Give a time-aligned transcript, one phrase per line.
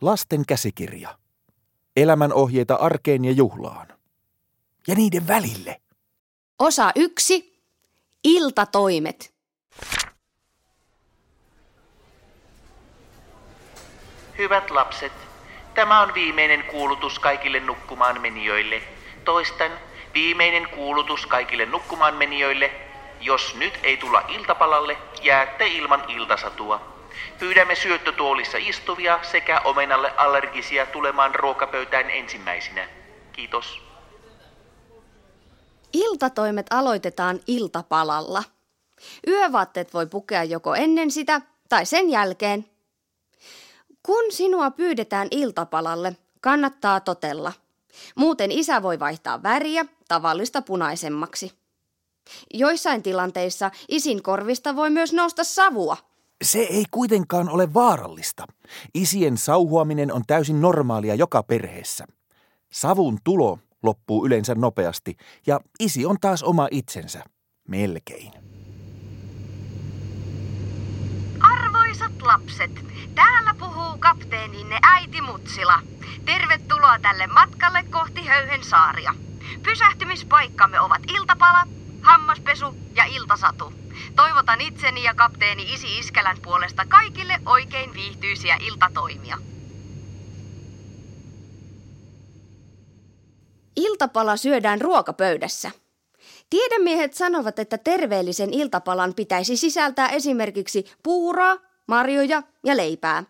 [0.00, 1.18] Lasten käsikirja.
[1.96, 3.86] Elämän ohjeita arkeen ja juhlaan.
[4.86, 5.80] Ja niiden välille.
[6.58, 7.60] Osa yksi.
[8.24, 9.34] Iltatoimet.
[14.38, 15.12] Hyvät lapset,
[15.74, 18.82] tämä on viimeinen kuulutus kaikille nukkumaan menijöille.
[19.24, 19.72] Toistan,
[20.14, 22.70] viimeinen kuulutus kaikille nukkumaan menijöille.
[23.20, 26.99] Jos nyt ei tulla iltapalalle, jäätte ilman iltasatua.
[27.38, 32.88] Pyydämme syöttötuolissa istuvia sekä omenalle allergisia tulemaan ruokapöytään ensimmäisinä.
[33.32, 33.82] Kiitos.
[35.92, 38.42] Iltatoimet aloitetaan iltapalalla.
[39.28, 42.66] Yövaatteet voi pukea joko ennen sitä tai sen jälkeen.
[44.02, 47.52] Kun sinua pyydetään iltapalalle, kannattaa totella.
[48.14, 51.52] Muuten isä voi vaihtaa väriä tavallista punaisemmaksi.
[52.54, 55.96] Joissain tilanteissa isin korvista voi myös nousta savua–
[56.42, 58.46] se ei kuitenkaan ole vaarallista.
[58.94, 62.06] Isien sauhuaminen on täysin normaalia joka perheessä.
[62.72, 67.24] Savun tulo loppuu yleensä nopeasti ja isi on taas oma itsensä.
[67.68, 68.32] Melkein.
[71.40, 72.70] Arvoisat lapset,
[73.14, 75.80] täällä puhuu kapteeninne äiti Mutsila.
[76.24, 79.14] Tervetuloa tälle matkalle kohti Höyhen saaria.
[79.62, 81.66] Pysähtymispaikkamme ovat iltapala,
[82.02, 83.72] hammaspesu ja iltasatu.
[84.16, 89.38] Toivotan itseni ja kapteeni Isi Iskälän puolesta kaikille oikein viihtyisiä iltatoimia.
[93.76, 95.70] Iltapala syödään ruokapöydässä.
[96.50, 101.56] Tiedemiehet sanovat, että terveellisen iltapalan pitäisi sisältää esimerkiksi puuraa,
[101.88, 103.24] marjoja ja leipää.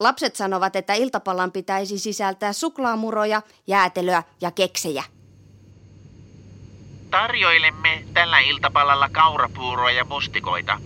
[0.00, 5.15] Lapset sanovat, että iltapalan pitäisi sisältää suklaamuroja, jäätelöä ja keksejä.
[7.16, 10.80] Tarjoilemme tällä iltapalalla kaurapuuroa ja mustikoita.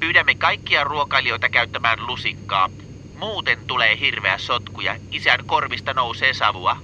[0.00, 2.70] Pyydämme kaikkia ruokailijoita käyttämään lusikkaa.
[3.18, 6.76] Muuten tulee hirveä sotku ja isän korvista nousee savua.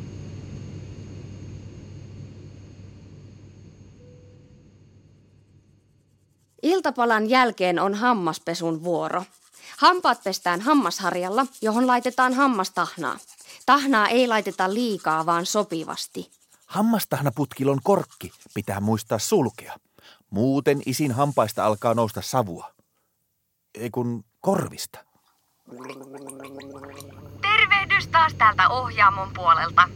[6.62, 9.24] Iltapalan jälkeen on hammaspesun vuoro.
[9.78, 13.18] Hampaat pestään hammasharjalla, johon laitetaan hammastahnaa.
[13.66, 16.41] Tahnaa ei laiteta liikaa, vaan sopivasti.
[16.72, 19.74] Hammastahnaputkilon korkki pitää muistaa sulkea.
[20.30, 22.70] Muuten isin hampaista alkaa nousta savua.
[23.74, 24.98] Ei kun korvista.
[27.40, 29.88] Tervehdys taas täältä ohjaamon puolelta.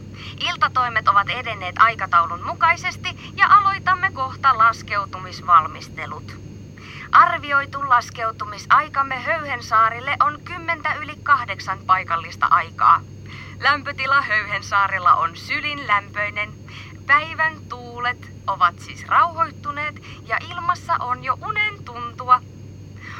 [0.49, 6.35] Iltatoimet ovat edenneet aikataulun mukaisesti ja aloitamme kohta laskeutumisvalmistelut.
[7.11, 13.01] Arvioitu laskeutumisaikamme Höyhensaarille on kymmentä yli kahdeksan paikallista aikaa.
[13.59, 16.49] Lämpötila Höyhensaarilla on sylin lämpöinen.
[17.05, 19.95] Päivän tuulet ovat siis rauhoittuneet
[20.27, 22.41] ja ilmassa on jo unen tuntua.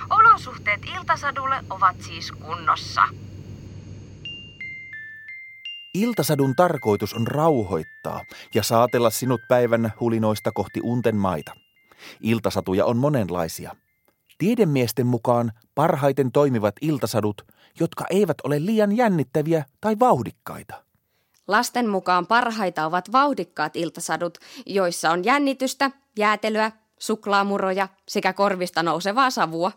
[0.09, 3.01] Olosuhteet iltasadulle ovat siis kunnossa.
[5.93, 8.21] Iltasadun tarkoitus on rauhoittaa
[8.53, 11.53] ja saatella sinut päivän hulinoista kohti unten maita.
[12.21, 13.75] Iltasatuja on monenlaisia.
[14.37, 17.41] Tiedemiesten mukaan parhaiten toimivat iltasadut–
[17.79, 20.83] jotka eivät ole liian jännittäviä tai vauhdikkaita.
[21.47, 29.71] Lasten mukaan parhaita ovat vauhdikkaat iltasadut, joissa on jännitystä, jäätelyä, suklaamuroja sekä korvista nousevaa savua.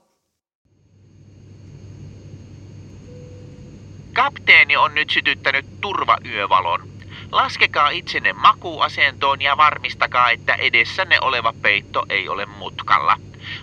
[4.12, 6.88] Kapteeni on nyt sytyttänyt turvayövalon.
[7.32, 13.16] Laskekaa itsenne makuasentoon ja varmistakaa, että edessänne oleva peitto ei ole mutkalla.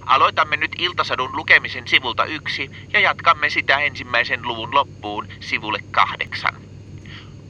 [0.06, 6.62] Aloitamme nyt iltasadun lukemisen sivulta yksi ja jatkamme sitä ensimmäisen luvun loppuun sivulle kahdeksan.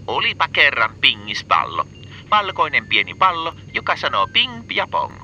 [0.08, 1.86] Olipa kerran pingispallo.
[2.32, 5.20] Valkoinen pieni pallo, joka sanoo ping ja pong.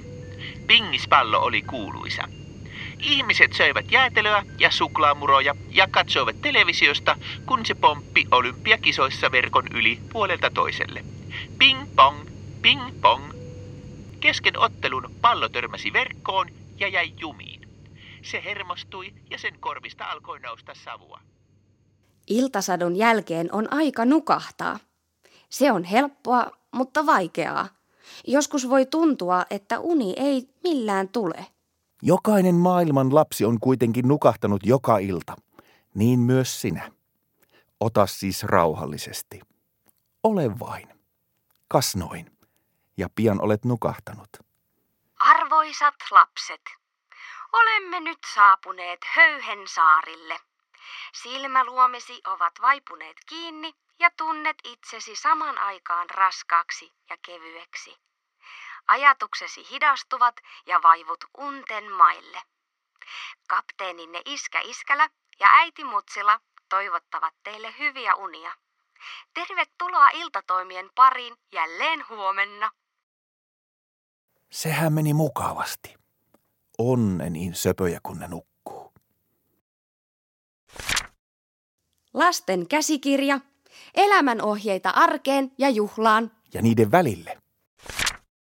[0.67, 2.23] Pingispallo oli kuuluisa.
[3.03, 7.15] Ihmiset söivät jäätelöä ja suklaamuroja ja katsoivat televisiosta,
[7.45, 11.05] kun se pomppi olympiakisoissa verkon yli puolelta toiselle.
[11.57, 12.17] Ping pong,
[12.61, 13.23] ping pong.
[14.19, 16.47] Kesken ottelun pallo törmäsi verkkoon
[16.79, 17.61] ja jäi jumiin.
[18.21, 21.19] Se hermostui ja sen korvista alkoi nousta savua.
[22.27, 24.79] Iltasadun jälkeen on aika nukahtaa.
[25.49, 27.67] Se on helppoa, mutta vaikeaa.
[28.27, 31.45] Joskus voi tuntua, että uni ei millään tule.
[32.05, 35.35] Jokainen maailman lapsi on kuitenkin nukahtanut joka ilta.
[35.95, 36.91] Niin myös sinä.
[37.79, 39.41] Ota siis rauhallisesti.
[40.23, 40.89] Ole vain.
[41.67, 42.37] Kas noin.
[42.97, 44.29] Ja pian olet nukahtanut.
[45.19, 46.61] Arvoisat lapset,
[47.53, 50.39] olemme nyt saapuneet Höyhensaarille.
[51.23, 57.95] Silmäluomesi ovat vaipuneet kiinni ja tunnet itsesi saman aikaan raskaaksi ja kevyeksi.
[58.87, 60.35] Ajatuksesi hidastuvat
[60.65, 62.41] ja vaivut unten maille.
[63.47, 65.09] Kapteeninne Iskä Iskälä
[65.39, 66.39] ja äiti Mutsila
[66.69, 68.53] toivottavat teille hyviä unia.
[69.33, 72.71] Tervetuloa iltatoimien pariin jälleen huomenna.
[74.51, 75.95] Sehän meni mukavasti.
[76.77, 78.93] Onne niin söpöjä, kun ne nukkuu.
[82.13, 83.39] Lasten käsikirja,
[83.95, 86.31] elämänohjeita arkeen ja juhlaan.
[86.53, 87.42] Ja niiden välille